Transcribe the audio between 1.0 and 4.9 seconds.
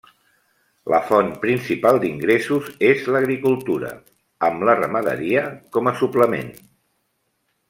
font principal d'ingressos és l'agricultura, amb la